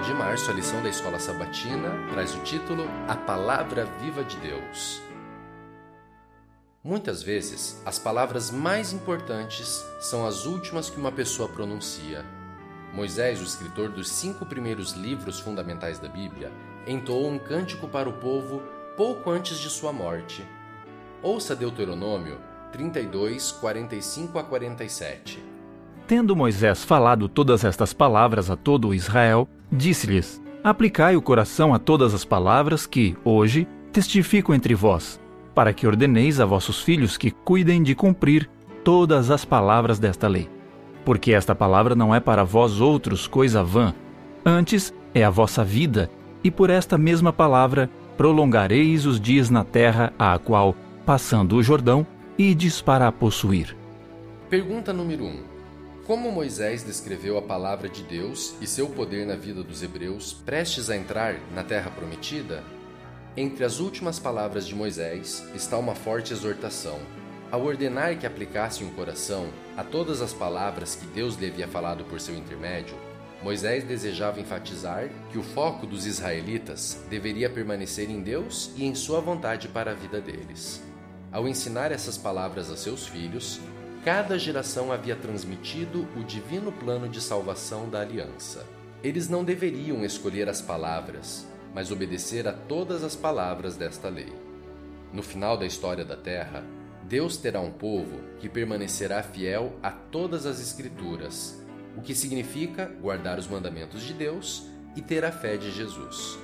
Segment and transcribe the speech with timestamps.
[0.00, 5.02] de março, a lição da escola sabatina traz o título A Palavra Viva de Deus.
[6.82, 12.24] Muitas vezes, as palavras mais importantes são as últimas que uma pessoa pronuncia.
[12.94, 16.50] Moisés, o escritor dos cinco primeiros livros fundamentais da Bíblia,
[16.86, 18.62] entoou um cântico para o povo
[18.96, 20.42] pouco antes de sua morte.
[21.22, 22.40] Ouça Deuteronômio
[22.72, 25.53] 32, 45 a 47.
[26.06, 32.12] Tendo Moisés falado todas estas palavras a todo Israel, disse-lhes: Aplicai o coração a todas
[32.12, 35.18] as palavras que, hoje, testifico entre vós,
[35.54, 38.50] para que ordeneis a vossos filhos que cuidem de cumprir
[38.82, 40.50] todas as palavras desta lei.
[41.06, 43.94] Porque esta palavra não é para vós outros coisa vã,
[44.44, 46.10] antes é a vossa vida,
[46.42, 52.06] e por esta mesma palavra prolongareis os dias na terra a qual, passando o Jordão,
[52.36, 53.74] ides para a possuir.
[54.50, 55.28] Pergunta número 1.
[55.28, 55.53] Um.
[56.06, 60.90] Como Moisés descreveu a palavra de Deus e seu poder na vida dos hebreus prestes
[60.90, 62.62] a entrar na terra prometida?
[63.34, 67.00] Entre as últimas palavras de Moisés está uma forte exortação.
[67.50, 72.04] Ao ordenar que aplicasse um coração a todas as palavras que Deus lhe havia falado
[72.04, 72.96] por seu intermédio,
[73.42, 79.22] Moisés desejava enfatizar que o foco dos israelitas deveria permanecer em Deus e em sua
[79.22, 80.82] vontade para a vida deles.
[81.32, 83.58] Ao ensinar essas palavras a seus filhos,
[84.04, 88.66] cada geração havia transmitido o divino plano de salvação da aliança.
[89.02, 94.30] Eles não deveriam escolher as palavras, mas obedecer a todas as palavras desta lei.
[95.10, 96.62] No final da história da terra,
[97.04, 101.58] Deus terá um povo que permanecerá fiel a todas as Escrituras,
[101.96, 106.38] o que significa guardar os mandamentos de Deus e ter a fé de Jesus.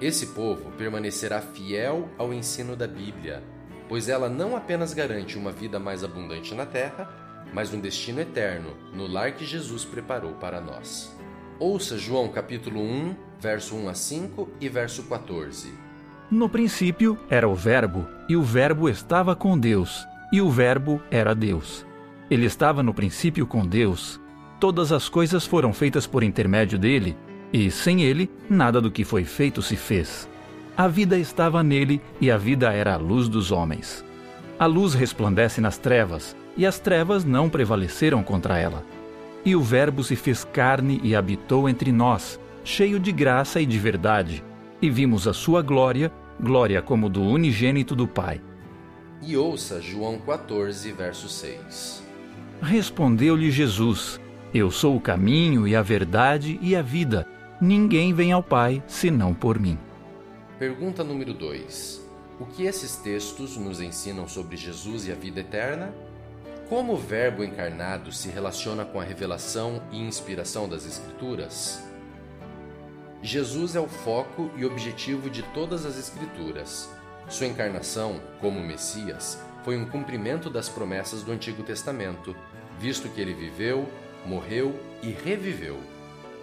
[0.00, 3.44] Esse povo permanecerá fiel ao ensino da Bíblia
[3.88, 7.08] pois ela não apenas garante uma vida mais abundante na terra,
[7.52, 11.14] mas um destino eterno no lar que Jesus preparou para nós.
[11.58, 15.72] Ouça João capítulo 1, verso 1 a 5 e verso 14.
[16.30, 21.34] No princípio era o Verbo, e o Verbo estava com Deus, e o Verbo era
[21.34, 21.86] Deus.
[22.28, 24.20] Ele estava no princípio com Deus.
[24.58, 27.16] Todas as coisas foram feitas por intermédio dele,
[27.52, 30.28] e sem ele, nada do que foi feito se fez.
[30.76, 34.04] A vida estava nele e a vida era a luz dos homens.
[34.58, 38.84] A luz resplandece nas trevas, e as trevas não prevaleceram contra ela.
[39.42, 43.78] E o Verbo se fez carne e habitou entre nós, cheio de graça e de
[43.78, 44.44] verdade,
[44.82, 48.42] e vimos a sua glória, glória como do unigênito do Pai.
[49.22, 52.02] E ouça João 14, verso 6.
[52.60, 54.20] Respondeu-lhe Jesus:
[54.52, 57.26] Eu sou o caminho e a verdade e a vida.
[57.60, 59.78] Ninguém vem ao Pai senão por mim.
[60.58, 62.00] Pergunta número 2.
[62.40, 65.94] O que esses textos nos ensinam sobre Jesus e a vida eterna?
[66.66, 71.84] Como o Verbo encarnado se relaciona com a revelação e inspiração das Escrituras?
[73.20, 76.88] Jesus é o foco e objetivo de todas as Escrituras.
[77.28, 82.34] Sua encarnação, como Messias, foi um cumprimento das promessas do Antigo Testamento,
[82.78, 83.86] visto que ele viveu,
[84.24, 85.78] morreu e reviveu.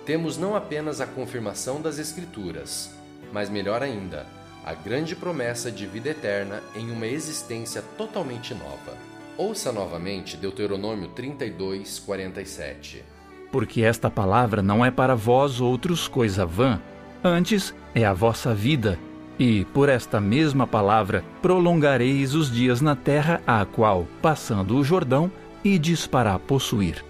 [0.06, 2.91] Temos não apenas a confirmação das Escrituras,
[3.34, 4.28] mas melhor ainda,
[4.64, 8.96] a grande promessa de vida eterna em uma existência totalmente nova.
[9.36, 13.04] Ouça novamente Deuteronômio 32, 47.
[13.52, 16.80] Porque esta palavra não é para vós outros coisa vã,
[17.24, 19.00] antes é a vossa vida,
[19.38, 25.32] e por esta mesma palavra prolongareis os dias na terra a qual, passando o Jordão,
[25.64, 27.04] ides para possuir.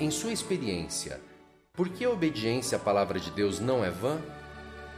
[0.00, 1.20] Em sua experiência,
[1.74, 4.18] por que a obediência à palavra de Deus não é vã?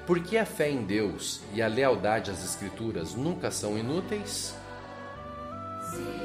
[0.08, 4.54] Por que a fé em Deus e a lealdade às Escrituras nunca são inúteis?
[5.90, 6.17] Sim.